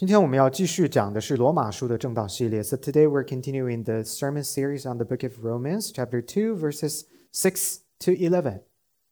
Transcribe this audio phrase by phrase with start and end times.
[0.00, 2.62] 今天我们要继续讲的是罗马书的正道系列。
[2.62, 7.78] So today we're continuing the sermon series on the book of Romans, chapter 2, verses 6
[8.00, 8.60] to 11.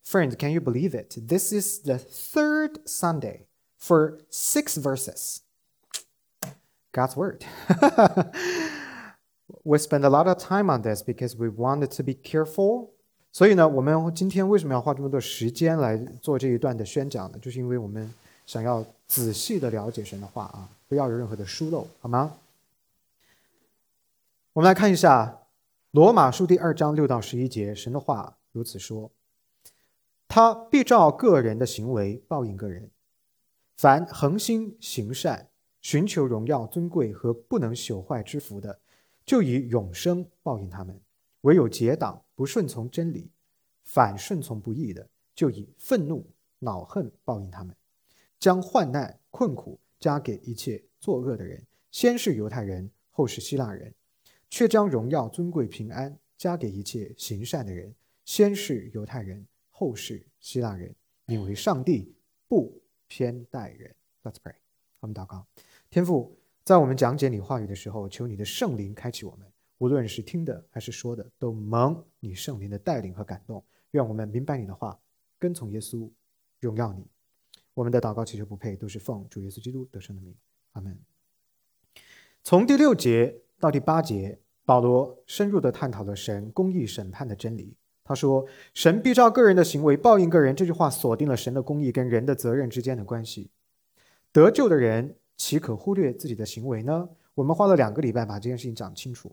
[0.04, 1.16] Friends, can you believe it?
[1.26, 3.46] This is the third Sunday
[3.78, 5.40] for six verses.
[6.92, 7.46] God's word.
[9.64, 12.90] we spend a lot of time on this because we wanted to be careful.
[13.32, 17.38] 所以呢，我们今天为什么要花这么多时间来做这一段的宣讲呢？
[17.40, 18.12] 就是因为我们
[18.46, 20.68] 想要仔细的了解神的话啊。
[20.89, 22.35] 不要有任何的疏漏，好吗？
[24.53, 25.25] 我们来看一下
[25.91, 29.11] 《罗马书》第二章六到十一节，神的话如此说
[30.27, 32.89] ：“他必照个人的行为报应个人。
[33.77, 38.79] 凡恒心行善、寻求荣耀、尊贵和不能朽坏之福的，
[39.23, 40.95] 就以永生报应他们；
[41.41, 43.29] 唯有结党不顺从真理、
[43.83, 46.25] 反顺从不义的，就以愤怒、
[46.57, 47.75] 恼恨报应他们，
[48.39, 53.93] 将患难困苦。”加给一切作恶的人，先是犹太人，后是希腊人，
[54.49, 57.93] 却将荣耀、尊贵、平安加给一切行善的人，
[58.25, 62.15] 先是犹太人，后是希腊人，因为上帝
[62.47, 63.93] 不偏待人。
[64.23, 64.55] Let's pray，
[64.99, 65.45] 我们祷告，
[65.89, 73.63] 天父，在我们讲解你话语的时候，求你的圣灵开启我们，无论是听的还是说的，都蒙你圣灵的带领和感动。
[73.91, 74.99] 愿我们明白你的话，
[75.39, 76.09] 跟从耶稣，
[76.59, 77.05] 荣耀你。
[77.79, 80.35] 我们的祷告祈求不配，都是奉主耶稣基督得胜的名，
[80.73, 80.99] 阿门。
[82.43, 87.77] 从第六节到第八节，保罗深入的探讨了神公义审判的真理。
[88.03, 93.49] 他说：“神必照个人的行为报应个人。”这句话锁定了神的公义跟人的责任之间的关系。
[94.33, 97.07] 得救的人岂可忽略自己的行为呢？
[97.35, 99.31] 我们花了两个礼拜把这件事情讲清楚。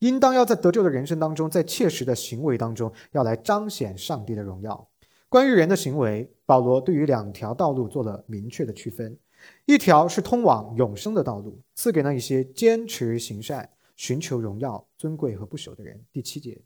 [0.00, 4.88] 应当要在得救的人生当中，在切实的行为当中，要来彰显上帝的荣耀。
[5.28, 9.18] 关于人的行为，保罗对于两条道路做了明确的区分：
[9.66, 16.02] 一条是通往永生的道路，赐给那一些坚持行善、寻求荣耀、尊贵和不朽的人。
[16.10, 16.62] 第七节；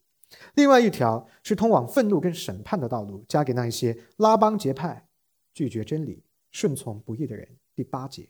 [0.55, 5.09] 另外一条是通往愤怒跟审判的道路，加给那一些拉帮结派、
[5.53, 6.23] 拒绝真理、
[6.53, 7.49] 顺从不义的人。
[7.75, 8.29] 第八节，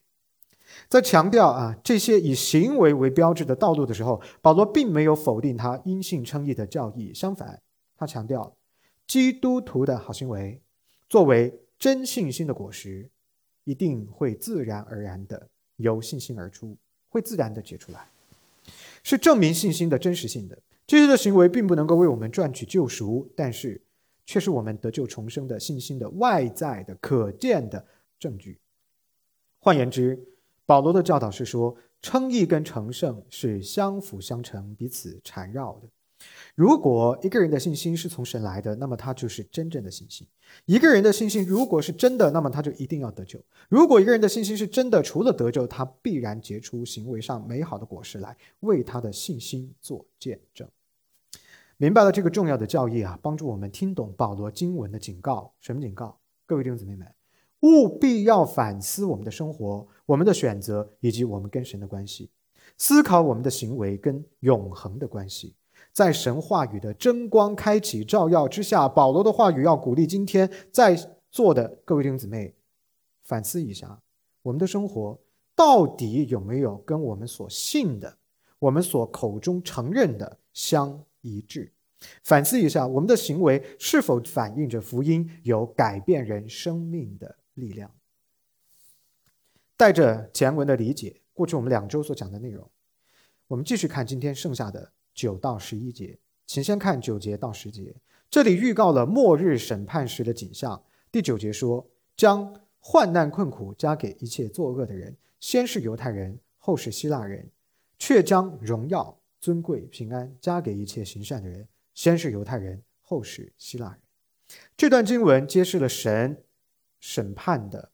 [0.89, 7.61] 在强调啊这些以行为为标志的道路的时候，保罗并没有否定他因信称义的教义，相反，
[7.95, 8.57] 他强调。
[9.07, 10.63] 基督徒的好行为，
[11.13, 13.07] 作为真信心的果实，
[13.65, 15.47] 一定会自然而然的
[15.77, 16.75] 由信心而出，
[17.11, 18.09] 会自然的结出来，
[19.03, 20.59] 是证明信心的真实性的。
[20.87, 23.79] 这些的行为并不能够为我们赚取救赎，但是
[24.25, 27.87] 却是我们得救重生的信心的外在的可见的
[28.19, 28.59] 证据。
[29.59, 30.19] 换言之，
[30.65, 35.89] 保罗的教导是说，称义跟成圣是相辅相成、彼此缠绕的。
[36.55, 40.27] 如果一个人的信心是从神来的，那么他就是真正的信心。
[40.67, 43.41] 一个人的信心如果是真的，那么他就一定要得救。
[43.69, 50.69] 如果一个人的信心是真的，除了得救，他必然结出行为上美好的果实来，为他的信心做见证。
[51.79, 55.53] 明白了这个重要的教义啊，帮助我们听懂保罗经文的警告。
[55.61, 56.21] 什么警告？
[56.45, 57.09] 各位弟兄姊妹们，
[57.61, 62.31] 务必要反思我们的生活、我们的选择以及我们跟神的关系，
[62.77, 65.57] 思考我们的行为跟永恒的关系。
[65.93, 70.97] 在神话语的真光开启照耀之下，保罗的话语要鼓励今天在
[71.31, 72.55] 座的各位弟兄姊妹
[73.23, 74.01] 反思一下：
[74.43, 75.21] 我们的生活
[75.55, 78.17] 到底有没有跟我们所信的、
[78.59, 81.73] 我们所口中承认的相一致？
[82.25, 87.91] 反思一下我们的行为是否反映着福音有改变人生命的力量？
[89.77, 92.71] 带着前文的理解，过去我们两周所讲的内容，
[93.49, 94.93] 我们继续看今天剩下的。
[95.15, 97.95] 九到十一节，请先看九节到十节。
[98.31, 100.83] 这里预告了末日审判时的景象。
[101.11, 101.87] 第九节说
[102.17, 107.45] ：“将患难困苦加给一切作恶的人，先是犹太人，后是希腊人；
[107.99, 113.99] 却将荣耀、尊贵、平安加给一切行善的人，先是犹太人，后是希腊人。”
[114.77, 116.43] 这段经文揭示了神
[116.99, 117.91] 审判的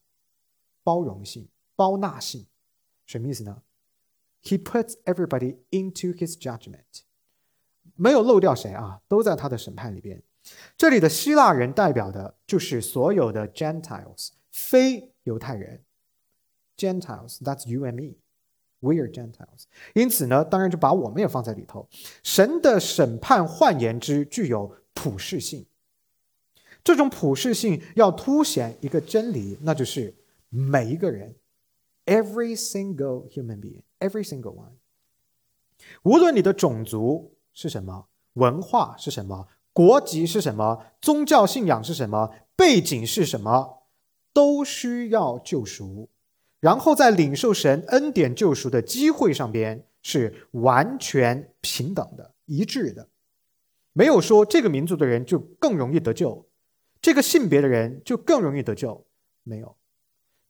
[0.84, 2.46] 包容性、包纳性。
[3.06, 3.62] 什么意思呢
[4.42, 7.02] ？He puts everybody into his judgment.
[8.00, 10.22] 没有漏掉谁啊，都在他的审判里边。
[10.76, 15.82] 这里的希腊人代表的就是所有的 Gentiles，非犹太人。
[16.76, 19.64] Gentiles，that's you and me，we are Gentiles。
[19.94, 21.88] 因此呢，当然就把我们也放在里头。
[22.22, 25.66] 神的审判，换言之，具有普世性。
[26.84, 30.14] 这种普世性要凸显一个真理，那就是
[30.48, 31.34] 每一个人
[32.06, 34.74] ，every single human being，every single one，
[36.04, 37.34] 无论你的种族。
[37.60, 38.06] 是什么？
[38.34, 39.48] 文化是什么？
[39.72, 40.86] 国籍是什么？
[41.00, 42.32] 宗教信仰是什么？
[42.54, 43.82] 背景是什么，
[44.32, 46.08] 都需要救赎。
[46.60, 53.08] 然后在领受神恩典救赎的机会上边是完全平等的、一致的，
[53.92, 56.46] 没有说这个民族的人就更容易得救，
[57.02, 59.04] 这个性别的人就更容易得救，
[59.42, 59.74] 没有。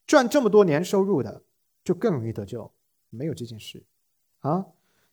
[0.06, 1.42] 赚这么多年收入的
[1.82, 2.70] 就更容易得救，
[3.08, 3.82] 没有这件事。
[4.40, 4.66] 啊。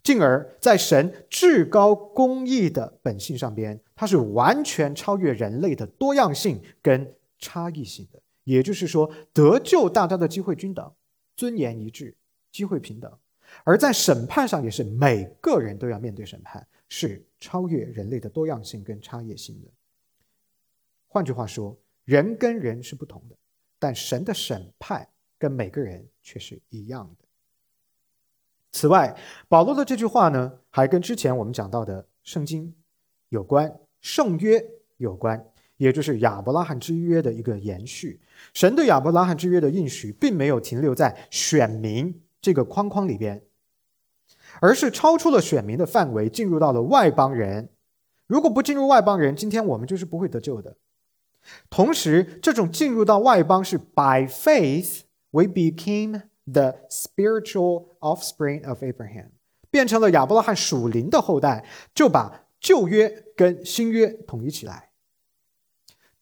[0.05, 8.21] 进而，在神至高公义的本性上边，它是完全超越人类的多样性跟差异性的。
[8.43, 10.93] 也就是说，得救大家的机会均等，
[11.35, 12.15] 尊严一致，
[12.51, 13.09] 机会平等；
[13.63, 19.67] 而在审判上，也是每个人都要面对审判，是超越人类的多样性跟差异性的。
[21.07, 23.35] 换句话说，人跟人是不同的，
[23.79, 25.09] 但神的审判
[25.39, 27.24] 跟每个人却是一样的。
[28.75, 29.15] 此外，
[29.47, 32.75] 保罗的这句话呢，还跟之前我们讲到的圣经
[33.29, 34.61] 有关，圣约
[34.97, 35.45] 有关，
[35.77, 38.19] 也就是亚伯拉罕之约的一个延续。
[38.53, 43.41] 神对亚伯拉罕之约的应许，并没有停留在选民这个框框里边，
[44.59, 47.69] 而是超出了选民的范围，进入到了外邦人。
[48.27, 50.75] 如果不进入外邦人，今天我们就是不会得救的。
[51.69, 56.23] 同时，这种进入到外邦是 by faith we became。
[56.45, 59.29] The spiritual offspring of Abraham
[59.71, 64.91] 变成了亚伯拉罕属灵的后代，就把旧约跟新约统一起来。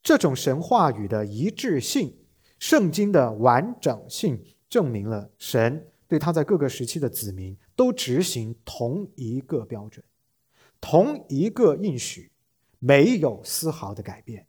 [0.02, 2.18] 这种神话语的一致性、
[2.58, 10.04] 圣经的完整性，证明了神对他在各个时期的子民都执行同一个标准、
[10.81, 12.31] 同一个应许，
[12.80, 14.48] 没有丝毫的改变。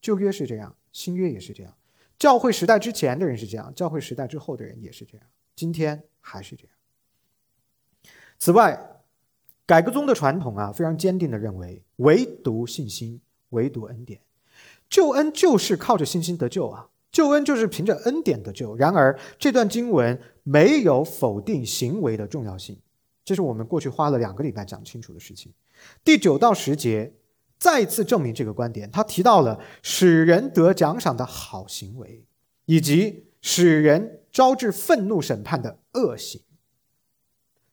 [0.00, 1.77] 旧约是这样，新约也是这样。
[2.18, 6.72] 教会时代之前的人是这样，教会时代之后的人也是这样，今天还是这样。
[8.38, 9.00] 此外，
[9.64, 13.20] 改革宗的传统啊，非常坚定的认为，唯独信心，
[13.50, 14.20] 唯独恩典，
[14.90, 18.74] 救恩就是靠着信心得救啊，救恩就是凭着恩典得救。
[18.74, 22.80] 然而，这段经文没有否定行为的重要性，
[23.24, 25.52] 这是我们过去花了两个礼拜讲清楚的事情。
[26.02, 27.12] 第九到十节。
[27.58, 32.24] 再次证明这个观点，他提到了使人得奖赏的好行为，
[32.66, 36.40] 以及使人招致愤怒审判的恶行。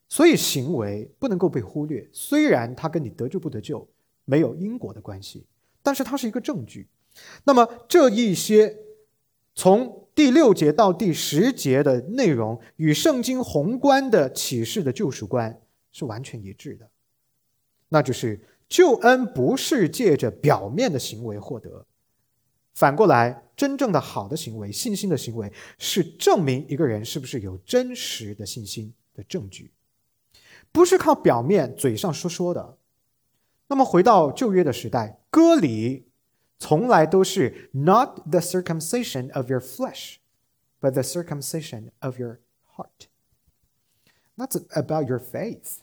[0.09, 3.87] 所以行为不能够被忽略，虽然它跟你得救不得救
[4.23, 5.45] 没有因果的关系，
[5.83, 6.87] 但是它是一个证据。
[7.43, 8.75] 那么这一些
[9.53, 15.61] 从第六节到第十节的内容，与圣经宏观的启示的救赎观
[15.91, 16.89] 是完全一致的，
[17.89, 18.39] 那就是。
[18.67, 21.85] 救恩不是借着表面的行为获得，
[22.73, 29.71] 反过来，真正的好的行为、信心的行为，是证明一个人是不是有真实的信心的证据，
[30.71, 32.77] 不是靠表面嘴上说说的。
[33.67, 36.07] 那么回到旧约的时代，割礼
[36.59, 40.15] 从来都是 not the circumcision of your flesh,
[40.81, 42.39] but the circumcision of your
[42.75, 43.07] heart.
[44.37, 45.77] That's about your faith.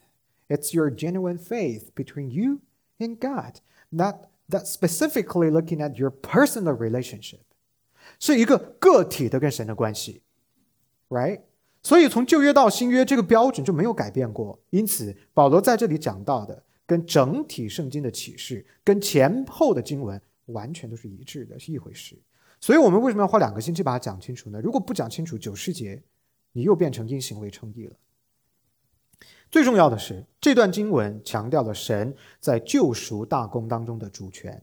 [0.49, 2.61] It's your genuine faith between you
[3.02, 3.60] in God,
[3.90, 7.40] not that specifically looking at your personal relationship，
[8.19, 10.22] 是一个个体的跟神的关系
[11.08, 11.40] ，right？
[11.82, 14.58] 所以从旧约到新约，这个标准就没有改变过。
[14.70, 22.16] 因此，保罗在这里讲到的，跟整体圣经的启示，跟前后的经文完全都是一致的，是一回事。
[22.60, 24.60] 所以我们为什么要花两个星期把它讲清楚呢？
[24.60, 26.00] 如果不讲清楚，九世节
[26.52, 27.96] 你又变成因行为称义了。
[29.53, 34.63] 最重要的是，这段经文强调了神在救赎大功当中的主权。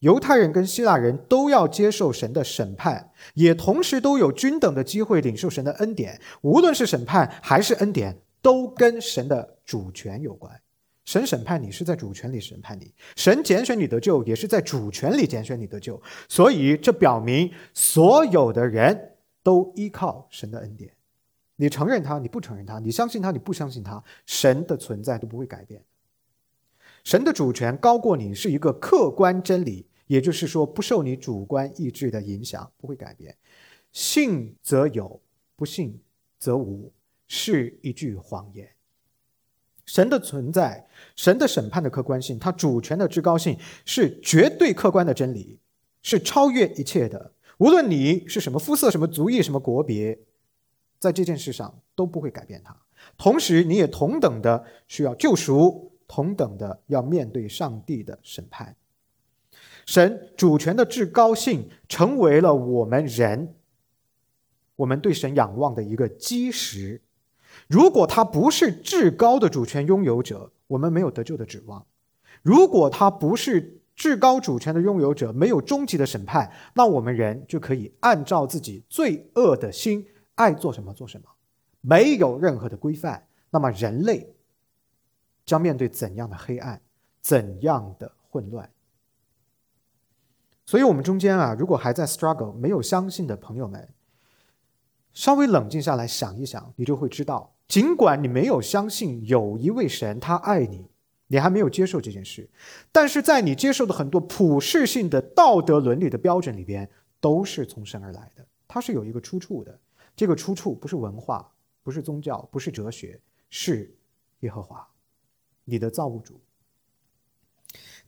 [0.00, 6.20] 犹太人跟希腊人都要接受神的审判，也同时都有均等的机会领受神的恩典。
[6.40, 10.52] 无论是审判还是恩典，都跟神的主权有关。
[11.04, 16.02] 神审判你是在主权里审判你，神拣选你得救也是在主权里拣选你得救。
[16.28, 19.12] 所以，这表明所有的人
[19.44, 20.90] 都依靠神的恩典。
[21.56, 25.82] 你承认他，你不承认他，你相信他，你不相信他，神的存在都不会改变。
[27.02, 33.34] 神的主权高过你，是一个客观真理，也就是说，不受你主观意志的影响，不会改变。
[33.92, 35.20] 信则有，
[35.54, 35.98] 不信
[36.38, 36.92] 则无，
[37.26, 38.68] 是一句谎言。
[39.86, 45.60] 神的存在，神的审判的客观性，他主权的至高性，是绝对客观的真理，
[46.02, 47.32] 是超越一切的。
[47.58, 50.18] 无论你是什么肤色、什么族裔、什么国别。
[50.98, 52.76] 在这件事上都不会改变它。
[53.16, 58.74] 同时，你也同等的需要救赎，同等的要面对上帝的审判。
[59.84, 63.54] 神主权的至高性成为了我们人，
[64.74, 67.02] 我们对神仰望的一个基石。
[67.68, 71.86] 如果他不是至高的主权拥有者，我们没有得救的指望；
[72.42, 80.06] 如果他不是至高主权的拥有者，没有终极的审判，那我们人就可以按照自己罪恶的心。
[80.36, 81.28] 爱做什么做什么，
[81.80, 84.34] 没有任何的规范，那么人类
[85.44, 86.80] 将面对怎样的黑暗，
[87.20, 88.70] 怎样的混乱？
[90.64, 93.88] 所以，我们中间啊，如果还在 struggle、没有相信的朋友们，
[95.12, 100.90] 稍微冷静下来想一想，你就会知道，尽管你没有相信有一位神，他爱你，
[101.28, 102.50] 你还没有接受这件事，
[102.90, 106.90] 但是在你接受的很多普世性的道德伦理的标准里边，
[107.20, 109.78] 都是从神而来的，它是有一个出处的。
[110.16, 113.20] 这个出处不是文化，不是宗教，不是哲学，
[113.50, 113.94] 是
[114.40, 114.88] 耶和华，
[115.64, 116.40] 你的造物主。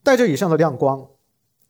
[0.01, 1.07] 带着以上的亮光。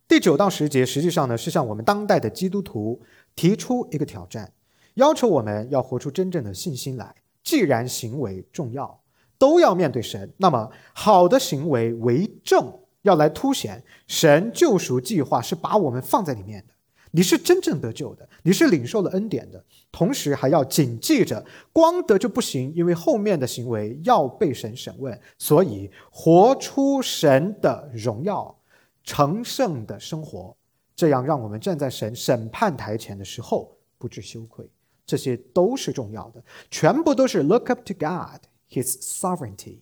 [0.08, 3.02] 第九到十节，实际上呢是向我们当代的基督徒
[3.36, 4.54] 提出一个挑战，
[4.96, 7.16] 要求我们要活出真正的信心来。
[7.44, 9.02] 既然行为重要，
[9.38, 16.74] 都要面对神，那么好的行为为正，要来凸显神救赎计划是把我们放在里面的。
[17.12, 28.56] 你是真正得救的，你是领受了恩典的，同时还要谨记着，光得就不行，因为后面的行为要被神审问，所以活出神的荣耀。
[29.02, 30.56] 成圣的生活，
[30.96, 34.70] 这样让我们站在神审判台前的时候不致羞愧，
[35.04, 39.80] 这些都是重要的，全部都是 look up to God, His sovereignty，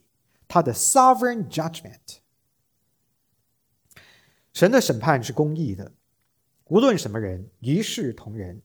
[0.48, 2.20] 他的 sovereign judgment。
[4.54, 5.92] 神的审判是公义的，
[6.70, 8.62] 无论什么人，一视同仁。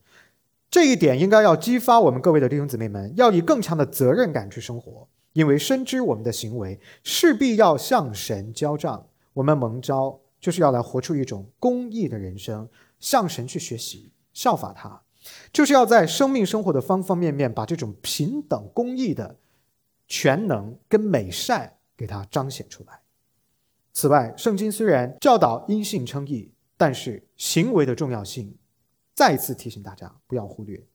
[0.69, 9.07] 这一点应该要激发我们各位的弟兄姊妹们，要以更强的责任感去生活，因为深知我们的行为势必要向神交账。
[9.33, 10.19] 我们蒙召。
[10.43, 12.67] 就是要来活出一种公益的人生，
[12.99, 15.01] 向神去学习，效法他，
[15.53, 19.37] 就是要在生命生活的方方面面，把这种平等公益的
[20.05, 22.99] 全能跟美善给它彰显出来。
[23.93, 28.57] 此外，圣经虽然教导因信称义，但是行为的重要性，
[29.13, 30.85] 再次提醒大家不要忽略。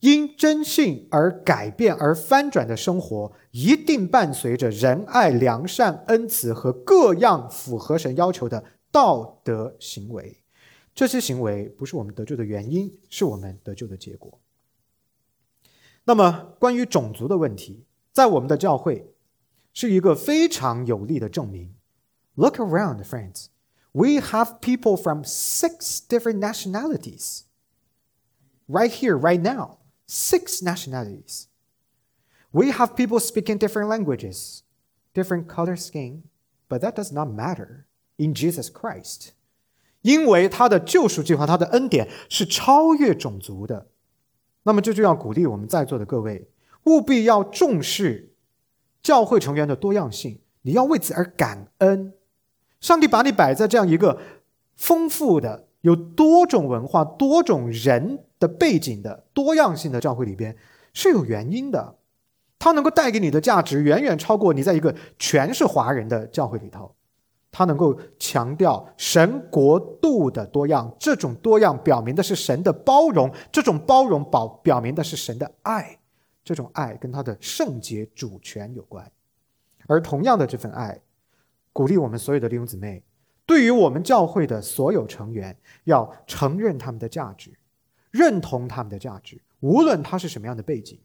[0.00, 10.44] 因真信而改变而翻转的生活，一定伴随着仁爱、良善、恩慈和各样符合神要求的道德行为。
[10.94, 14.38] 这些行为不是我们得救的原因，是我们得救的结果。
[16.04, 19.12] 那么，关于种族的问题，在我们的教会
[19.74, 21.74] 是一个非常有力的证明。
[22.36, 23.46] Look around, friends.
[23.93, 27.43] We have people from six different nationalities
[28.67, 29.77] right here, right now.
[30.05, 31.47] six nationalities.
[32.51, 34.63] We have people speaking different languages,
[35.13, 36.23] different color skin,
[36.69, 37.85] but that does not matter
[38.17, 39.33] in Jesus Christ.
[40.01, 43.87] 因为他的救赎计划，他的恩典是超越种族的。
[44.63, 46.49] 那么这就要鼓励我们在座的各位，
[46.83, 48.35] 务必要重视
[49.01, 52.13] 教会成员的多样性，你要为此而感恩。
[52.80, 54.18] 上帝把你摆在这样一个
[54.76, 58.24] 丰富的、有多种文化、多种人。
[58.40, 60.56] 的背景的多样性的教会里边
[60.94, 61.96] 是有原因的，
[62.56, 66.94] 它能够带给你的价值远远超过你在一个全是华人的教会里头。
[67.50, 75.98] 它能够强调神国度的多样，这种多样表明的是神的包容，这种包容表表明的是神的爱，
[76.44, 79.04] 这种爱跟他的圣洁主权有关。
[79.88, 80.96] 而同样的这份爱，
[81.78, 83.04] 鼓励我们所有的弟兄姊妹，
[83.46, 87.56] 对于我们教会的所有成员，要承认他们的价值。
[88.10, 90.98] 认同他们的价值，无论他是什么样的背景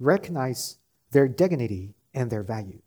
[0.00, 0.76] ，recognize
[1.12, 2.80] their dignity and their value,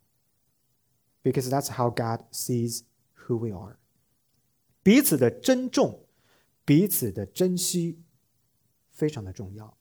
[1.22, 2.82] because that's how God sees
[3.27, 3.77] who we are。
[4.82, 6.00] 彼此的珍重，
[6.66, 8.00] 彼此的珍惜，
[8.92, 9.77] 非常的重要。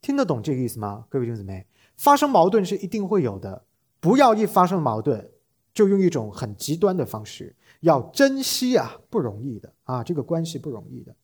[0.00, 1.66] 听得懂这个意思吗，各位弟兄姊妹？
[1.98, 3.66] 发生矛盾是一定会有的，
[4.00, 5.30] 不要一发生矛盾
[5.72, 11.14] 就用一种很极端的方式，要珍惜啊，不容易的啊，这个关系不容易的。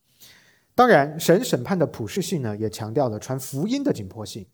[0.75, 4.47] 当然，神审判的普世性呢，也强调了传福音的紧迫性。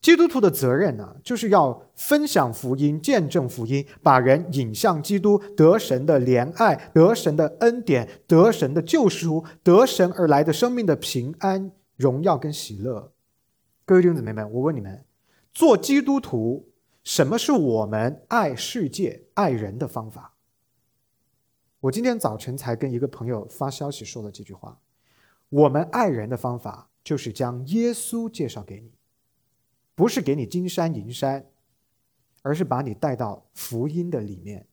[0.00, 13.12] 基督徒的责任呢，就是要分享福音、见证福音，把人引向基督，得神的怜爱，得神的恩典，得神的救赎，得神而来的生命的平安、荣耀跟喜乐。
[13.84, 15.04] 各位弟兄姊妹们，我问你们，
[15.52, 16.67] 做基督徒，
[17.08, 20.36] 什么是我们爱世界、爱人的方法？
[21.80, 24.78] 我今天早晨才跟一个朋友发消息说了这句话。
[25.48, 28.92] 我们爱人的方法就是将耶稣介绍给你，
[29.94, 31.46] 不是给你金山银山，
[32.42, 34.68] 而是把你带到福音的里面，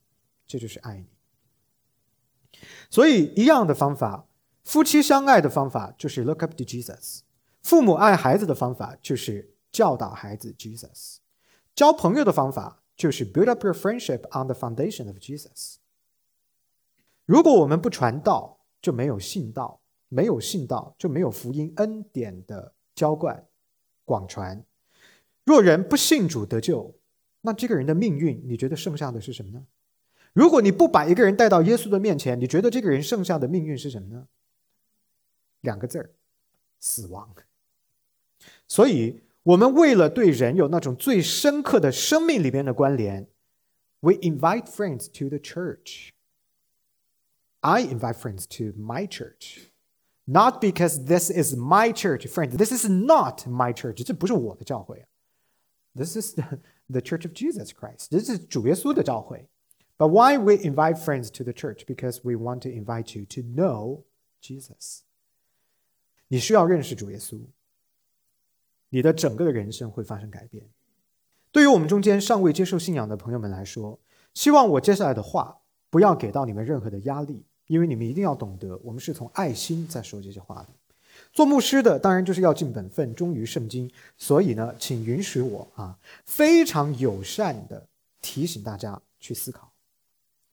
[0.46, 2.60] 这就是爱你。
[2.90, 4.28] 所以一样的方法，
[4.66, 7.22] 夫妻相爱的方法就是 look up to Jesus；
[7.62, 11.20] 父母爱孩子的方法就是教导孩子 Jesus；
[11.76, 15.76] 交朋友的方法就是 build up your friendship on the foundation of Jesus。
[17.26, 19.82] 如果我们不传道，就没有信道。
[20.08, 23.48] 没有信道，就没有福音恩典的浇灌，
[24.06, 24.64] 广传。
[25.44, 26.96] 若人不信主得救，
[27.42, 29.66] 那这个人的命运，你觉得剩下的是什么呢？
[30.32, 34.28] 如果你不把一个人带到耶稣的面前，你觉得这个人剩下的命运是什么呢？
[35.62, 36.12] 两个字儿：
[36.80, 37.36] 死亡。
[38.68, 43.27] 所以，我们为了对人有那种最深刻的生命里边的关联，
[44.01, 46.11] we invite friends to the church.
[47.61, 49.71] I invite friends to my church,
[50.25, 52.57] not because this is my church, friends.
[52.57, 54.03] This is not my church.
[54.05, 55.07] 这不是我的教会。
[55.95, 58.11] This is the the Church of Jesus Christ.
[58.11, 59.49] This is 主耶稣的教会。
[59.99, 61.85] But why we invite friends to the church?
[61.85, 64.05] Because we want to invite you to know
[64.41, 65.01] Jesus.
[66.29, 67.41] 你需要认识主耶稣，
[68.90, 70.64] 你的整个的人生会发生改变。
[71.52, 73.98] 对于我们中间尚未接受信仰的朋友们来说，
[74.34, 75.58] 希望我接下来的话
[75.90, 80.68] 不要给到你们任何的压力，因为你们一定要懂得，我们是从爱心在说这些话的。
[81.32, 83.90] 做牧师的当然就是要尽本分，忠于圣经。
[84.18, 87.88] 所以呢，请允许我啊，非常友善的
[88.22, 89.72] 提醒大家去思考，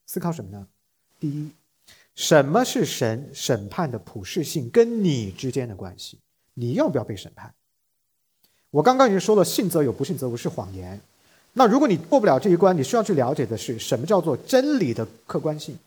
[0.06, 0.68] 思考什么呢？
[1.18, 1.50] 第一，
[2.14, 6.20] 什么是神审判的普世性跟你之间的关系？
[6.54, 7.52] 你要不要被审判？
[8.72, 10.98] 我刚刚已经说了，信则有，不信则无是谎言。
[11.52, 15.78] 那如果你过不了这一关，你需要去了解的是什么叫做真理的客观性。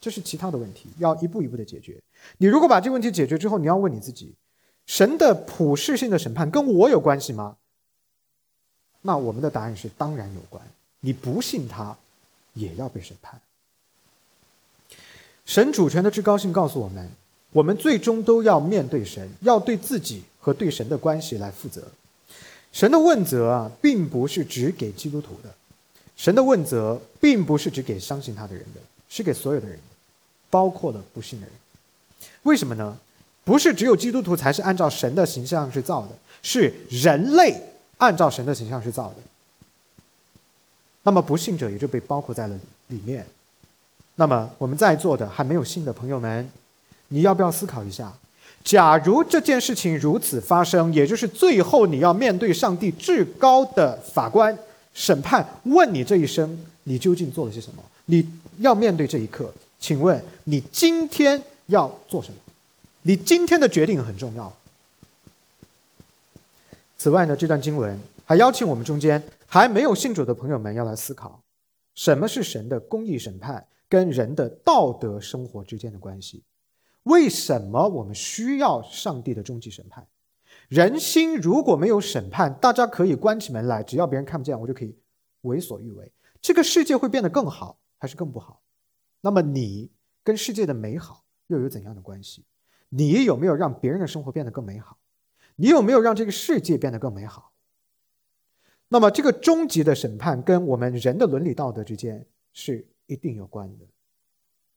[0.00, 1.96] 这是其他的问题，要一步一步的解决。
[2.38, 4.32] 你如果把这个问题解决之后，你要问你自己：
[4.86, 7.56] 神的普世性的审判跟我有关系吗？
[9.02, 10.62] 那我们的答案是当然有关。
[11.00, 11.94] 你不信他，
[12.54, 13.38] 也要被审判。
[15.44, 17.10] 神主权的至高性告诉我们，
[17.52, 21.86] 我们最终都要面对神，要对自己和对神的关系来负责。
[22.76, 25.48] 神的问责啊，并不是只给基督徒的，
[26.14, 28.80] 神的问责并不是只给相信他的人的。
[29.08, 29.78] 是给所有的人，
[30.50, 31.54] 包括了不信的人。
[32.42, 32.98] 为什么呢？
[33.44, 36.08] 不是只有基督徒才是按照神的形象去造的，
[36.42, 37.58] 是人类
[37.96, 39.14] 按照神的形象去造的。
[41.04, 43.24] 那么不信者也就被包括在了里面。
[44.16, 46.50] 那么我们在座的还没有信的朋友们，
[47.08, 48.12] 你要不要思考一下？
[48.66, 54.58] 假如这件事情如此发生，也就是最后你要面对上帝至高的法官
[54.92, 57.82] 审判，问你这一生你究竟做了些什么？
[58.06, 58.28] 你。
[58.60, 62.38] 要面对这一刻，请问你今天要做什么？
[63.02, 64.50] 你今天的决定很重要。
[66.96, 71.38] 此外呢，这段经文还邀请我们中间还没有信主的朋友们要来思考，
[71.94, 76.42] 什么是神的公义审判跟人的道德生活之间的关系？
[77.06, 80.06] 为什么我们需要上帝的终极审判？
[80.68, 84.96] 人心如果没有审判，大家可以关起门来，只要别人看不见，我就可以
[85.40, 87.80] 为所欲为，这个世界会变得更好。
[87.98, 88.60] 还是更不好，
[89.22, 89.90] 那么你
[90.22, 92.44] 跟世界的美好又有怎样的关系？
[92.90, 94.98] 你有没有让别人的生活变得更美好？
[95.56, 97.54] 你有没有让这个世界变得更美好？
[98.88, 103.86] 那么这个终极的审判跟我们人的伦理道德之间是一定有关的，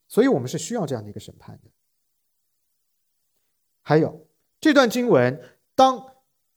[0.08, 1.70] 所以我们是需要这样的一个审判的。
[3.90, 4.24] 还有
[4.60, 5.42] 这段经文，
[5.74, 6.14] 当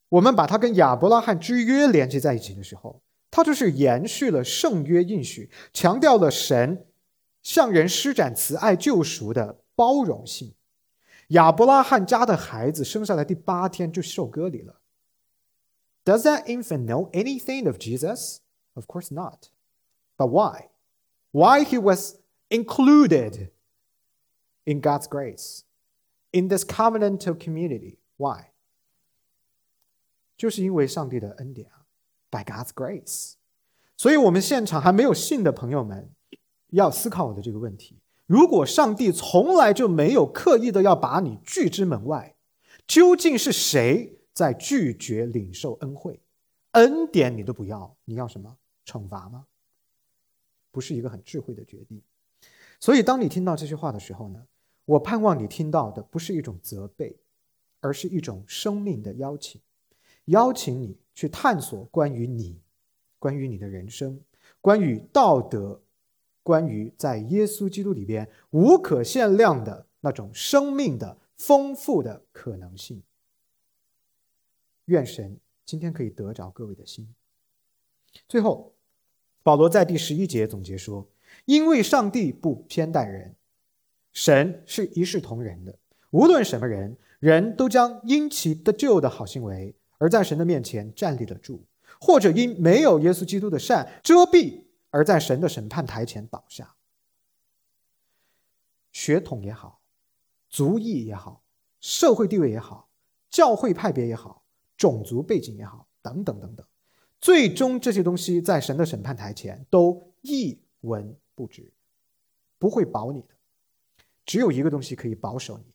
[0.09, 3.01] 我们把它跟亚伯拉罕之约连接在一起的时候。
[3.31, 6.85] 它就是延续了圣约应许，强调了神
[7.41, 10.53] 向人施展慈爱救赎的包容性。
[11.29, 14.81] 亚伯拉罕家的孩子生下来第八天就受割礼了。
[16.05, 18.41] Does that infant know anything of Jesus?
[18.75, 19.49] Of course not.
[20.15, 20.69] But why?
[21.31, 22.17] Why he was
[22.49, 23.49] included
[24.65, 25.61] in God's grace,
[26.33, 27.97] in this covenantal community?
[28.17, 28.51] Why?
[30.35, 31.79] 就是因为上帝的恩典啊。
[32.29, 33.33] By God's grace，
[33.95, 36.09] 所以，我们现场还没有信的朋友们，
[36.71, 42.35] 要思考我的这个问题：如果上帝从来就没有刻意的要把你拒之门外，
[42.87, 46.23] 究竟是谁在拒绝领受恩惠？
[46.71, 48.57] 恩典你都不要，你要什么？
[48.83, 49.45] 惩罚吗？
[50.71, 52.01] 不是一个很智慧的决定。
[52.79, 54.47] 所以，当你听到这句话的时候呢，
[54.85, 57.17] 我盼望你听到的不是一种责备，
[57.79, 59.61] 而是一种生命的邀请，
[60.25, 60.97] 邀请你。
[61.15, 62.59] 去探索关于你、
[63.19, 64.19] 关于你的人生、
[64.61, 65.79] 关于道德、
[66.41, 73.03] 关于在耶稣基督里边无可限量的那种生命的丰富的可能性。
[74.85, 77.13] 愿神今天可以得着各位的心。
[78.27, 78.73] 最后，
[79.43, 81.07] 保罗在第十一节总结说
[81.45, 83.35] ：“因为上帝不偏待人，
[84.13, 85.77] 神是一视同仁的，
[86.11, 91.63] 无论什么人，人都将因其得救的好行为。”而在神的面前站立得住，
[91.97, 96.75] 或者因没有耶稣基督的善遮蔽，而在神的审判台前倒下。
[98.91, 99.81] 血统也好，
[100.49, 101.41] 族裔也好，
[101.79, 102.89] 社会地位也好，
[103.29, 104.43] 教会派别也好，
[104.75, 106.67] 种族背景也好，等等等等，
[107.21, 111.71] 最终这些东西在神的审判台前都一文不值，
[112.59, 113.27] 不会保你的。
[114.25, 115.73] 只有一个东西可以保守你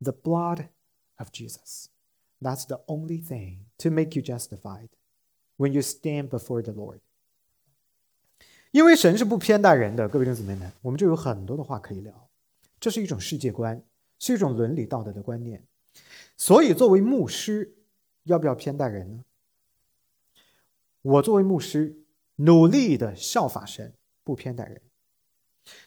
[0.00, 0.68] ：the blood
[1.16, 1.86] of Jesus。
[2.40, 4.88] That's the only thing to make you justified
[5.56, 7.00] when you stand before the Lord。
[8.72, 12.28] 因为神是不偏待人的，各位弟兄姊妹们，我们就有很多的话可以聊。
[12.80, 13.84] 这是一种世界观，
[14.18, 15.64] 是一种伦理道德的观念。
[16.36, 17.76] 所以，作为牧师，
[18.24, 19.24] 要不要偏待人呢？
[21.02, 22.02] 我作为牧师，
[22.36, 24.80] 努力的效法神，不偏待人。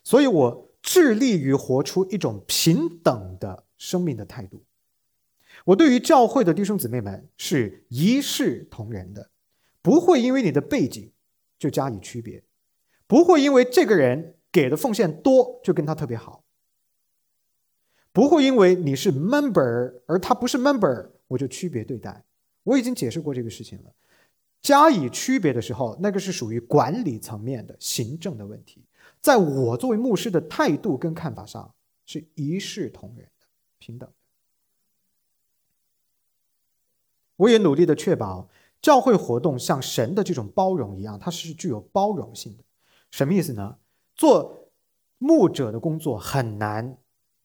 [0.03, 4.63] 所以我致力于活出一种平等的生命的态度。
[5.65, 9.31] 我对于教会的弟兄姊妹们是一视同仁的，
[9.81, 11.11] 不会因为你的背景
[11.57, 12.43] 就加以区别。
[13.07, 16.43] 不会因为这个人给的奉献多就跟他特别好，
[18.11, 22.23] 不会因为你是 member 而他不是 member 我就区别对待。
[22.61, 23.91] 我已经解释过这个事情了，
[24.61, 28.84] 加以区别的时候，那个是属于管理层面的行政的问题。
[29.25, 31.73] 在我作为牧师的态度跟看法上
[32.05, 33.47] 是一视同仁的、
[33.79, 34.15] 平等的。
[37.37, 38.47] 我也努力的确保
[38.79, 42.63] 教会活动像神的这种包容一样，它是具有包容性的。
[43.09, 43.79] 什么意思呢？
[44.13, 44.69] 做
[45.17, 46.95] 牧者的工作很难，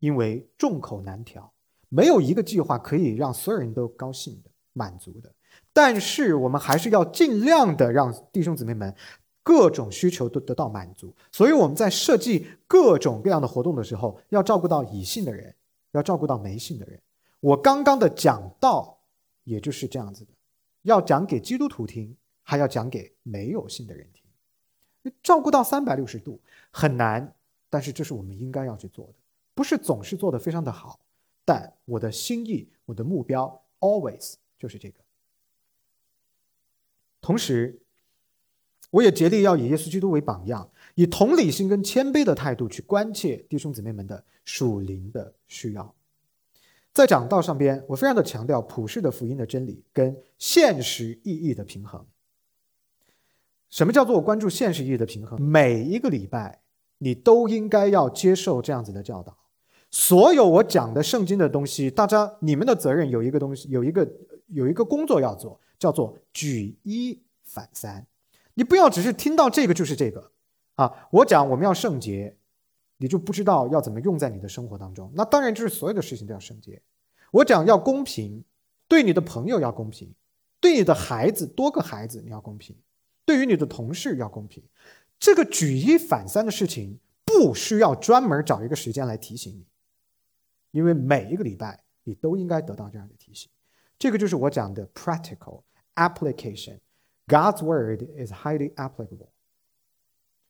[0.01, 1.51] 因为众口难调，
[1.89, 5.35] 没有一个计划可以让所有人都高兴的、满足的。
[5.73, 8.95] 但是我们还是要尽量的让弟兄姊妹们
[9.51, 11.13] 各种需求都得到满足。
[11.33, 15.53] 所以我们在设计各种各样的活动的时候，要照顾到已信的人，
[15.91, 17.01] 要照顾到没信的人。
[17.41, 18.97] 我刚刚的讲道
[19.43, 20.31] 也就是这样子的，
[20.83, 25.13] 要讲给基督徒听，还要讲给没有信的人听。
[25.21, 26.39] 照顾到三百六十度
[26.71, 27.35] 很难，
[27.69, 29.15] 但是这是我们应该要去做的，
[29.53, 31.01] 不是总是做的非常的好，
[31.45, 35.01] 但我的心意，我的目标，always 就是这个。
[37.21, 37.81] 同时，
[38.91, 45.95] 我也竭力要以耶稣基督为榜样，以同理心跟谦卑的态度去关切弟兄姊妹们的属灵的需要。
[46.93, 52.05] 在讲道上边，我非常的强调普世的福音的真理跟现实意义的平衡。
[53.69, 55.41] 什么叫做关注现实意义的平衡？
[55.41, 56.61] 每一个礼拜，
[56.99, 59.39] 你都应该要接受这样子的教导。
[59.93, 64.11] 所有我讲的圣经的东西，大家你们的责任有一个东西，有一个
[64.49, 68.05] 有一个工作要做，叫做举一反三。
[68.61, 70.33] 你不要只是听到这个就是这个
[70.75, 71.09] 啊！
[71.11, 72.37] 我讲我们要圣洁，
[72.99, 75.11] 你就不知道要怎么用在你的生活当中。
[75.15, 76.83] 那当然就是所有的事情都要圣洁。
[77.31, 78.45] 我讲要公平，
[78.87, 80.13] 对你的朋友要公平，
[80.61, 82.77] 对你的孩子多个孩子你要公平。
[83.25, 84.63] 对于你的同事要公平，
[85.19, 89.65] 这个举一反三的事情不需要专门找一个时间来提醒你，
[90.73, 93.51] 因为每一个礼拜你都应该得到这样的提醒。
[93.99, 95.63] 这个就是我讲的 practical
[95.95, 96.81] application。
[97.31, 99.29] God's word is highly applicable。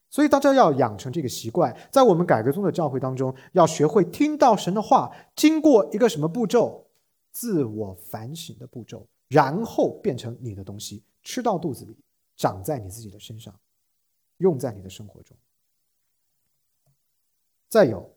[0.08, 6.86] 所以大家要养成这个习惯，在我们改革中的教会当中，要学会听到神的话，经过一个什么步骤？
[7.30, 11.96] 自我反省的步骤，然后变成你的东西，吃到肚子里。
[12.36, 13.54] 长在你自己的身上，
[14.38, 15.36] 用在你的生活中。
[17.68, 18.16] 再有，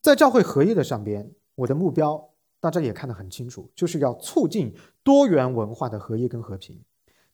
[0.00, 4.74] 在教会合一的上边，我的目标大家也看得很清楚，就是要促进
[5.06, 6.82] 多元文化的合一跟和平，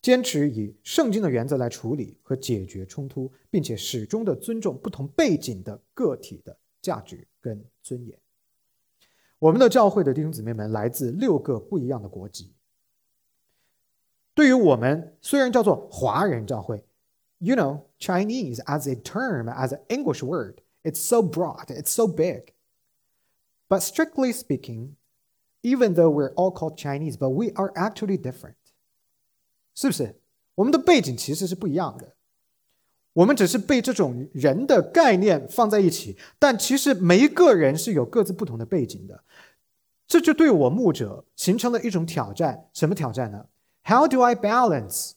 [0.02, 8.18] 坚持以圣经的原则来处理和解决冲突，并且始终的尊重不同背景的个体的价值跟尊严。
[9.38, 12.52] 我们的教会的弟兄姊妹们来自六个不一样的国籍。
[14.34, 16.84] 对于我们虽然叫做华人教会
[17.38, 22.52] ，you know Chinese as a term as an English word, it's so broad, it's so big.
[23.66, 24.96] But strictly speaking,
[25.63, 28.55] even though we're all called Chinese, but we are actually different.
[29.75, 30.15] 是不是？
[30.55, 32.13] 我们的背景其实是不一样的。
[33.13, 39.23] 我们只是被这种人的概念放在一起，但其实每一个人是有各自不同的背景的。
[40.07, 42.69] 这就对我牧者形成了一种挑战。
[42.73, 43.47] 什么挑战呢？
[43.83, 45.13] how do I balance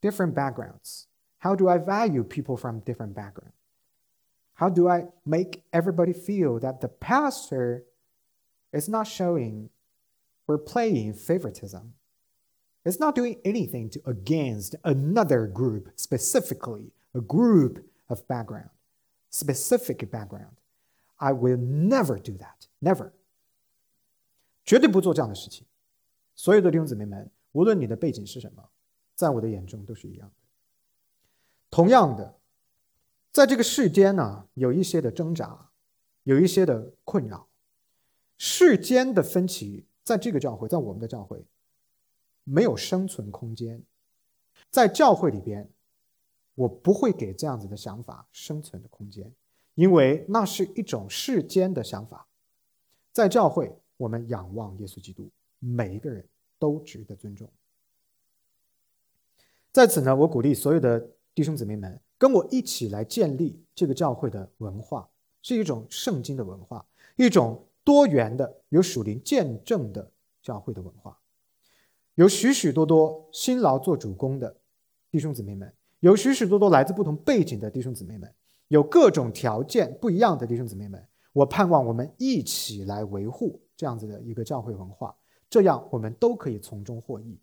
[0.00, 1.04] different backgrounds?
[1.38, 3.52] How do I value people from different backgrounds?
[4.54, 7.84] How do I make everybody feel that the pastor
[8.72, 9.68] is not showing
[10.46, 11.94] or playing favoritism?
[12.84, 18.70] It's not doing anything to against another group, specifically a group of background,
[19.30, 20.56] specific background.
[21.18, 22.66] I will never do that.
[22.80, 23.12] Never.
[24.64, 25.66] 绝对不做这样的事情。
[26.34, 28.68] 所有的弟兄姊妹们，无论你的背景是什么，
[29.14, 30.34] 在我的眼中都是一样的。
[31.70, 32.38] 同样的，
[33.32, 35.70] 在这个世间呢，有一些的挣扎，
[36.24, 37.47] 有一些的困扰。
[38.39, 41.43] 世间的分歧在这个教会，在我们的教会，
[42.45, 43.83] 没有生存空间。
[44.71, 45.69] 在教会里边，
[46.55, 49.29] 我不会给这样子的想法生存的空间，
[49.75, 52.27] 因为那是一种世间的想法。
[53.11, 56.25] 在教会，我们仰望耶稣基督，每一个人
[56.57, 57.49] 都值得尊重。
[59.73, 65.09] 在此呢，我鼓励所有的弟兄姊妹们跟我一起来建立这个教会的文化，
[65.41, 66.85] 是一种圣经的文化，
[67.17, 70.11] 一种多元的、有属灵见证的
[70.43, 71.17] 教会的文化，
[72.13, 74.55] 有许许多多辛劳做主公的
[75.09, 78.31] 弟兄姊妹们，有许许多多来自不同背景的弟兄姊妹们，
[78.67, 81.03] 有各种条件不一样的弟兄姊妹们。
[81.33, 85.15] 我盼望我们一起来维护这样子的一个教会文化，
[85.49, 87.39] 这样我们都可以从中获益。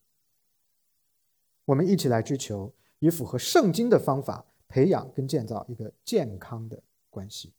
[1.65, 6.81] 我们一起来追求以符合圣经的方法培养跟建造一个健康的
[7.11, 7.53] 关系。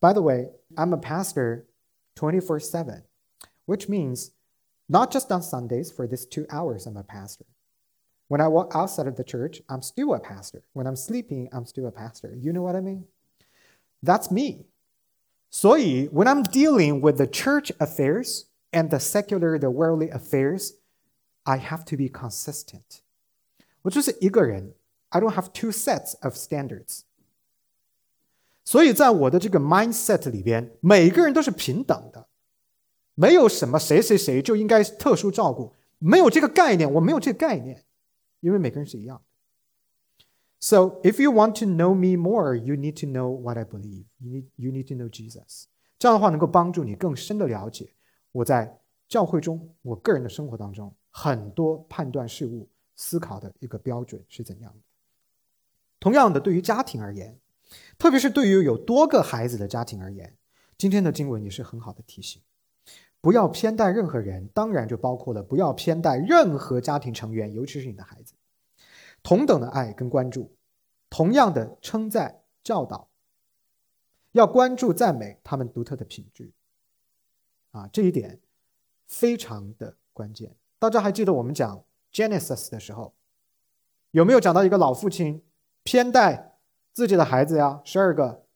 [0.00, 1.64] By the way, I'm a pastor
[2.15, 3.03] 24/7,
[3.65, 4.31] which means
[4.89, 7.45] not just on Sundays for these two hours I'm a pastor.
[8.27, 10.63] When I walk outside of the church, I'm still a pastor.
[10.73, 12.35] When I'm sleeping, I'm still a pastor.
[12.35, 13.05] You know what I mean?
[14.01, 14.65] That's me.
[15.49, 20.75] 所以，when I'm dealing with the church affairs and the secular, the worldly affairs,
[21.45, 23.01] I have to be consistent.
[23.81, 24.75] 我就是一个人，
[25.09, 27.01] I don't have two sets of standards。
[28.66, 32.28] 所以在我的这个 mindset 里边，每个人都是平等的，
[33.14, 37.84] 没有什么谁谁谁就应该特殊照顾，没有这个概念，我没有这个概念，
[38.40, 39.22] 因为每个人是一样的。
[40.58, 44.04] So if you want to know me more, you need to know what I believe.
[44.18, 45.64] You need you need to know Jesus.
[45.98, 47.94] 这样的话能够帮助你更深的了解
[48.32, 52.68] 我在教会中，我个人的生活当中很多判断事物。
[52.98, 54.78] 思考的一个标准是怎样的？
[56.00, 57.38] 同样的，对于家庭而言，
[57.98, 60.36] 特别是对于有多个孩子的家庭而言，
[60.76, 62.42] 今天的经文也是很好的提醒：
[63.20, 68.34] 不要偏待任何人，当然就包括了不要偏待任何家庭成员，尤其是你的孩子。
[69.22, 70.54] 同等的爱跟关注，
[71.10, 73.08] 同样的称赞教导，
[74.32, 76.52] 要关注赞美他们独特的品质。
[77.72, 78.40] 啊，这一点
[79.06, 80.54] 非常的关键。
[80.78, 83.14] 大家还记得我们讲？Genesis 的时候，
[84.12, 85.42] 有没有讲到一个老父亲
[85.82, 86.55] 偏待
[86.96, 87.82] 自己的孩子呀？
[87.84, 88.46] 十二个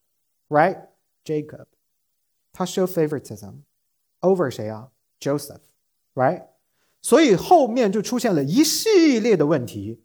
[0.48, 1.66] ，right？Jacob，
[2.54, 3.56] 他 show favoritism
[4.20, 6.46] over 谁啊？Joseph，right？
[7.02, 10.02] 所以后面就出现了一系列的问题。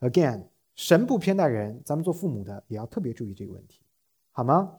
[0.00, 3.82] Again，神不偏待人，咱们做父母的也要特别注意这个问题，
[4.32, 4.78] 好吗？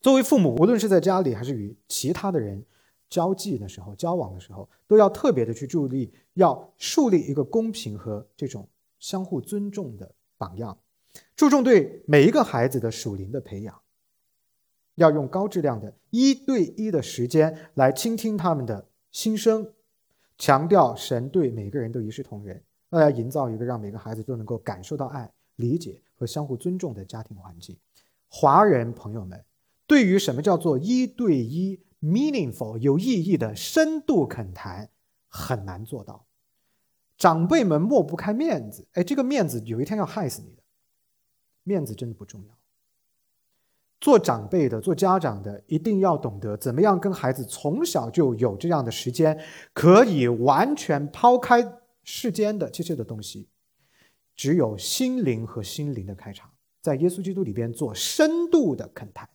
[0.00, 2.64] 作为父母，无论是在家里还是与其他的人。
[3.08, 8.68] 交际的时候，交往的时候，都要特别的去注意，要树立一个公平和这种
[9.00, 10.78] 相互尊重的榜样，
[11.36, 13.78] 注重对每一个孩子的属灵的培养，
[14.94, 19.70] 要用高质量的一对一的时间来倾听他们的心声，
[20.38, 27.76] 强调神对每个人都一视同仁，要营造一个让每个孩子都能够感受到爱、理解和相互尊重的家庭环境。
[28.28, 29.44] 华人朋友们，
[29.86, 34.88] 对于什么叫做一对一？meaningful 有意义的深度恳谈
[35.28, 36.24] 很难做到，
[37.18, 40.62] 长辈们抹不开面子，哎，这个面子有一天要害死你的，
[41.66, 42.56] 面子真的不重要。
[44.00, 49.36] 做长辈的、做家长的，一定要懂得怎么样跟孩子从小就有这样的时间，
[49.72, 53.48] 可以完全抛开世间的这些的东西，
[54.36, 56.48] 只有心灵和心灵的开场，
[56.80, 59.28] 在耶稣基督里边做深度的恳谈。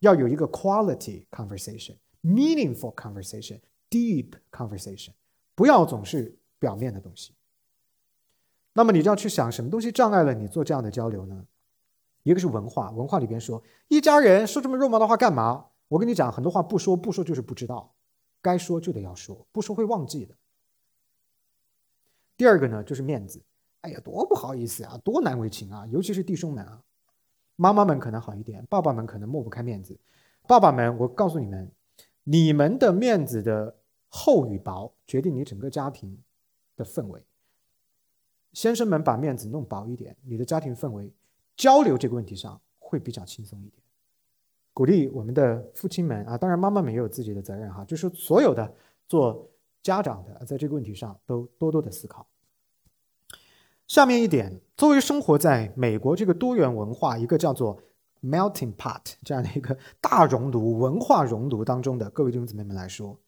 [0.00, 5.10] 要有一个 quality conversation, meaningful conversation, deep conversation，
[5.54, 7.34] 不要总是表面的东西。
[8.72, 11.46] 那么你就要去想，什么东西障碍了你做这样的交流呢？
[12.22, 15.66] 一个是文化，文化里边说一家人说这么肉麻的话干嘛？
[15.88, 17.94] 我跟你讲，很多话不说不说就是不知道，
[18.40, 20.34] 该说就得要说，不说会忘记的。
[22.36, 23.42] 第二个呢，就是面子。
[23.80, 26.82] 哎呀，多不好意思啊，多难为情啊，尤其是弟兄们啊。
[27.56, 29.98] 妈妈们可能好一点，爸爸们可能抹不开面子。
[30.46, 31.70] 爸爸们，我告诉你们，
[32.24, 33.76] 你们的面子的
[34.08, 36.18] 厚与薄，决定你整个家庭
[36.76, 37.22] 的氛围。
[38.52, 41.12] 先生们把面子弄薄一点，你的家庭氛围
[41.56, 43.82] 交流这个问题上会比较轻松一点。
[44.72, 48.74] 鼓励我们的父亲们啊，当然妈妈们也有自己的责任哈，就是所有的
[49.08, 49.50] 做
[49.82, 52.26] 家长的，在这个问题上都多多的思考。
[53.86, 57.78] 下面一点，作为生活在美国这个多元文化一个叫做
[58.22, 63.18] melting pot 这样的一个大熔炉文化熔炉当中的各位弟兄姊妹们来说，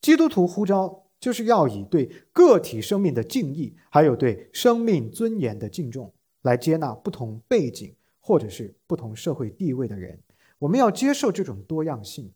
[0.00, 10.20] 基督徒呼召就是要以对个体生命的敬意，还有对生命尊严的敬重，来接纳不同背景或者是不同社会地位的人。
[10.60, 12.32] 我们要接受这种多样性。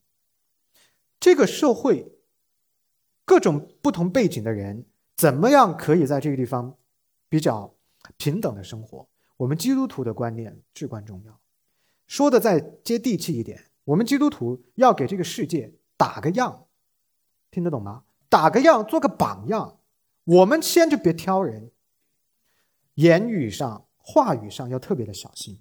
[1.21, 2.13] 这个社会
[3.25, 4.85] 各种不同背景的人
[5.17, 6.77] 怎么样可以在这个地方
[7.29, 7.75] 比较
[8.17, 9.07] 平等的生活？
[9.37, 11.39] 我们基督徒的观念至关重要。
[12.09, 16.67] 说的再接地气一点，我们基督徒要给这个世界打个样，
[17.51, 18.03] 听得懂吗？
[18.33, 19.79] 打个样，做个榜样。
[20.25, 21.71] 我们先就别挑人，
[22.95, 25.61] 言语上、话语上要特别的小心。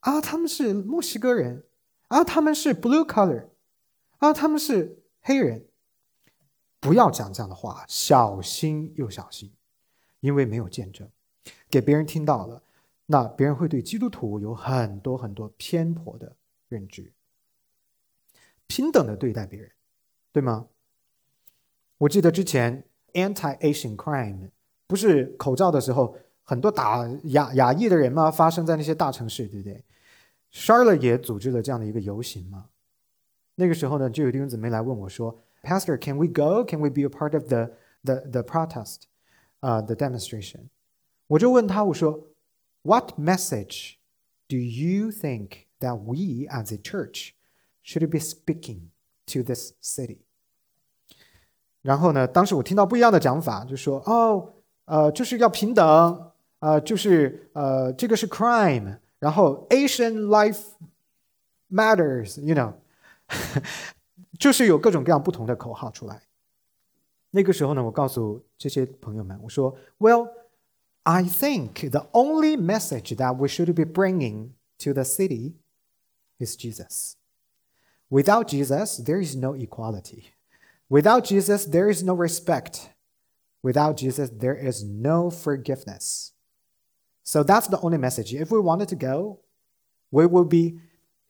[0.00, 1.66] 啊，他们是墨西哥人，
[2.08, 3.48] 啊，他们是 blue color，
[4.16, 5.66] 啊，他们是黑人。
[6.80, 9.52] 不要讲这样的话，小心又小心，
[10.20, 11.06] 因为没有见证，
[11.68, 12.62] 给别人听到了，
[13.04, 16.34] 那别人会对基督徒有很多很多偏颇的
[16.70, 17.12] 认知。
[18.66, 19.70] 平等的对待别人，
[20.32, 20.66] 对吗？
[22.01, 24.51] 我记得之前 anti-Asian crime
[24.87, 28.29] 不是口罩的时候，很多打亚亚裔的人吗？
[28.31, 29.83] 发生在那些大城市，对不对？
[30.51, 32.69] Charlotte 也组织了这样的一个游行嘛。
[33.55, 35.39] 那个时候呢，就有弟兄姊妹来问我说。
[35.63, 36.63] Pastor, can we go?
[36.63, 37.71] Can we be a part of the
[38.03, 39.07] the the protest,
[39.59, 40.69] uh, the demonstration?
[41.25, 42.27] 我就问他，我说，
[42.83, 43.95] What message
[44.47, 47.31] do you think that we as a church
[47.83, 48.91] should be speaking
[49.25, 50.19] to this city?
[51.81, 54.53] 然后呢，当时我听到不一样的讲法，就说，哦，
[54.85, 60.59] 呃，就是要平等，呃，就是呃，这个是 crime，然后 Asian life
[61.69, 62.73] matters，you know。
[64.39, 66.21] 就是有各种各样不同的口号出来。
[67.31, 70.29] 那个时候呢，我告诉这些朋友们，我说：“Well,
[71.03, 75.55] I think the only message that we should be bringing to the city
[76.37, 77.15] is Jesus.
[78.09, 80.31] Without Jesus, there is no equality.
[80.91, 82.89] Without Jesus, there is no respect.
[83.61, 86.33] Without Jesus, there is no forgiveness.
[87.23, 88.33] So that's the only message.
[88.33, 89.39] If we wanted to go,
[90.11, 90.79] we will be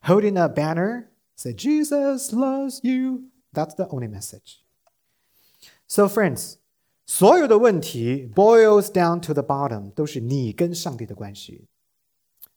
[0.02, 3.30] holding a banner Say Jesus loves you.
[3.54, 4.64] That's the only message.
[5.86, 6.58] So, friends,
[7.06, 11.68] 所有的问题 boils down to the bottom，都是你跟上帝的关系。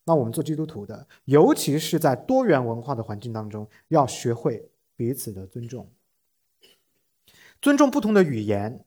[0.04, 5.86] 那我们做基督徒的，尤其是在多元文化的环境当中，要学会彼此的尊重，
[7.65, 8.85] 尊重不同的语言、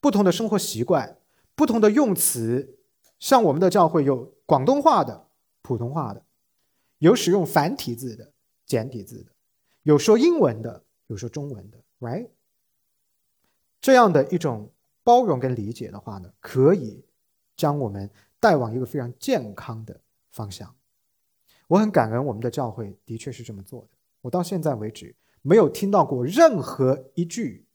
[0.00, 1.18] 不同的生活习惯、
[1.54, 2.78] 不同的用词。
[3.18, 5.28] 像我们的教会有广东话的、
[5.60, 6.24] 普通话的，
[6.96, 8.32] 有使用繁体字的。
[8.64, 9.32] 简体字的，
[9.82, 12.30] 有说英文的，有说中文的，right？
[13.82, 14.72] 这样的一种
[15.04, 17.04] 包容跟理解的话呢，可以
[17.54, 20.00] 将我们带往一个非常健康的
[20.30, 20.74] 方向。
[21.68, 23.88] 我很感恩我们的教会的确是这么做的。
[24.22, 27.65] 我到现在为止没有听到过任何一句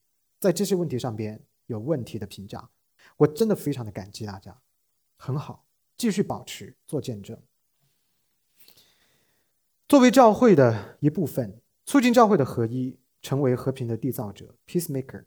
[0.41, 2.69] 在这些问题上边有问题的评价。
[3.17, 4.59] 我真的非常的感激大家，
[5.15, 7.39] 很好，继续保持做见证。
[9.87, 15.25] 作为教会的一部分，促进教会的合一，成为和平的缔造者 （peacemaker）。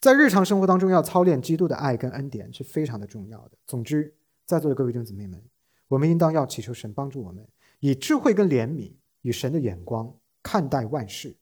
[0.00, 3.56] 在日常生活当中，要操练基督的爱跟恩典是非常的重要的。
[3.66, 5.42] 总之，在座的各位弟兄姊妹们，
[5.88, 11.36] 我们应当要祈求神帮助我们，以智慧跟怜悯，以神的眼光看待万事，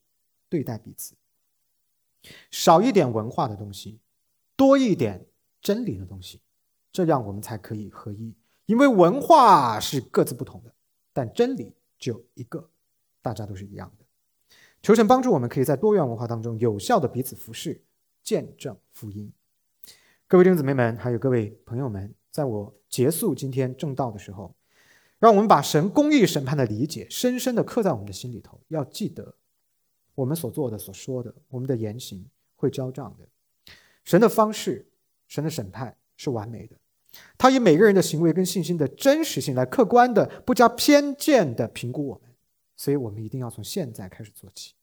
[0.49, 1.17] 对待彼此。
[2.51, 4.01] 少一点文化的东西，
[4.57, 5.27] 多一点
[5.61, 6.41] 真理的东西，
[6.93, 8.35] 这样我们才可以合一。
[8.67, 10.73] 因为文化是各自不同的，
[11.13, 11.75] 但真理。
[12.01, 12.71] 只有一个，
[13.21, 14.05] 大家都是一样的。
[14.81, 17.83] 求神帮助我们，可以在多元文化当中有效的彼此服侍，
[18.23, 19.33] 见证福音。
[20.29, 24.55] 各位弟兄姊妹们，还有各位朋友们，在我结束今天正道的时候，
[25.19, 28.61] 让我们把神公义审判的理解深深的刻在我们的心里头。
[28.69, 29.35] 要记得，
[30.19, 33.29] 我们所做的、所说的，我们的言行会交账的。
[34.03, 34.85] 神的方式，
[35.29, 36.75] 神的审判是完美的。
[37.39, 42.35] 他以每个人的行为跟信心的真实性来客观的、不加偏见的评估我们，
[42.75, 44.75] 所以我们一定要从现在开始做起。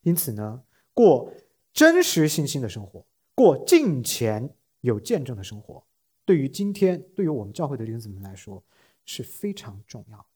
[0.00, 0.62] 因此呢，
[0.94, 1.30] 过
[1.74, 3.04] 真实信心的生活，
[3.34, 5.84] 过敬虔有见证的生活，
[6.24, 8.64] 对于今天对于我们教会的弟兄姊妹来说
[9.04, 10.31] 是非常重要的。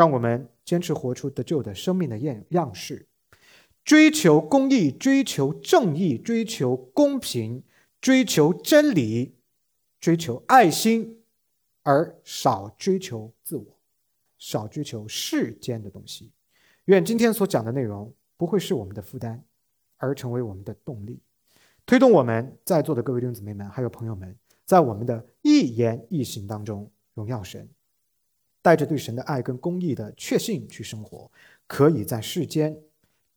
[0.00, 3.06] 让我们坚持活出得救的生命的样样式，
[3.84, 7.62] 追求公义，追求正义，追求公平，
[8.00, 9.34] 追求真理。
[10.00, 11.20] 追求爱心，
[11.82, 13.78] 而少追求自我，
[14.38, 16.32] 少追求世间的东西。
[16.86, 19.44] 愿今天所讲的内容不会是我们的负担，
[19.98, 21.20] 而成为我们的动力，
[21.84, 27.68] 推动我们在座的各位弟兄姊妹们还有朋友们，在我们的一言一行当中荣耀神，
[28.62, 31.30] 带着对神的爱跟公义的确信去生活，
[31.66, 32.82] 可以在世间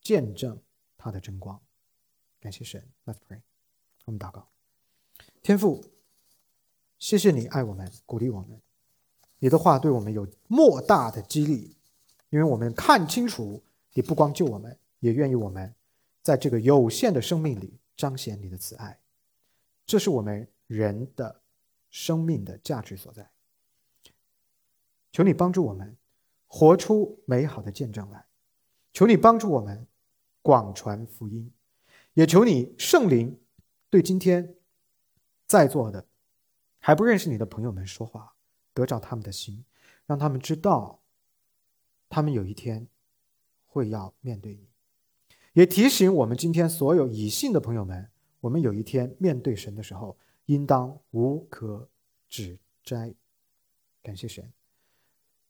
[0.02, 0.60] 见证
[0.98, 1.60] 他的真光。
[2.40, 3.40] 感谢神，Let's pray，
[4.06, 4.48] 我们祷告，
[5.42, 5.84] 天父。
[7.00, 8.62] 谢谢你爱我们，鼓励我们。
[9.40, 11.76] 你的话对我们有莫大的激励，
[12.30, 13.62] 因为我们看清楚，
[13.92, 15.76] 你不光救我们，也愿意我们
[16.22, 18.98] 在这个有限的生命里彰显你的慈爱。
[19.86, 21.42] 这是我们人的
[21.90, 23.30] 生命的价值所在。
[25.14, 25.96] 求你帮助我们
[26.48, 28.26] 活出美好的见证来，
[28.92, 29.88] 求你帮助我们
[30.42, 31.50] 广传福音，
[32.16, 33.40] 也求你圣灵
[33.90, 34.56] 对今天
[35.48, 36.06] 在座的
[36.80, 38.34] 还不认识你的朋友们说话，
[38.74, 39.64] 得着他们的心，
[40.06, 41.00] 让他们知道，
[42.10, 42.88] 他们有一天
[43.68, 44.68] 会要面对你。
[45.54, 48.10] 也提醒我们今天所有已信的朋友们。
[48.40, 51.90] 我们有一天面对神的时候，应当无可
[52.28, 53.16] 指摘。
[54.02, 54.52] 感谢神，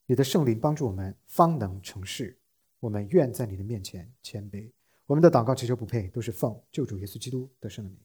[0.06, 2.38] 你的圣灵帮助我们，方能成事。
[2.80, 4.70] 我们愿在你的面前谦卑。
[5.06, 7.98] 我们的祷告祈求不配，都是奉救主耶稣基督的圣名。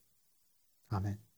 [0.88, 1.20] 阿门。